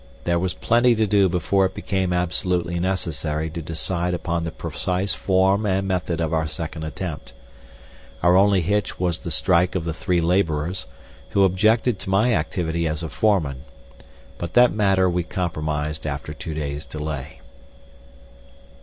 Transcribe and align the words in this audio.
There 0.23 0.39
was 0.39 0.55
plenty 0.55 0.95
to 0.95 1.05
do 1.05 1.29
before 1.29 1.67
it 1.67 1.75
became 1.75 2.11
absolutely 2.11 2.79
necessary 2.79 3.51
to 3.51 3.61
decide 3.61 4.15
upon 4.15 4.43
the 4.43 4.51
precise 4.51 5.13
form 5.13 5.63
and 5.67 5.87
method 5.87 6.19
of 6.19 6.33
our 6.33 6.47
second 6.47 6.85
attempt. 6.85 7.33
Our 8.23 8.35
only 8.35 8.61
hitch 8.61 8.99
was 8.99 9.19
the 9.19 9.29
strike 9.29 9.75
of 9.75 9.85
the 9.85 9.93
three 9.93 10.19
labourers, 10.19 10.87
who 11.29 11.43
objected 11.43 11.99
to 11.99 12.09
my 12.09 12.33
activity 12.33 12.87
as 12.87 13.03
a 13.03 13.09
foreman. 13.09 13.61
But 14.39 14.55
that 14.55 14.73
matter 14.73 15.07
we 15.07 15.21
compromised 15.21 16.07
after 16.07 16.33
two 16.33 16.55
days' 16.55 16.83
delay. 16.85 17.41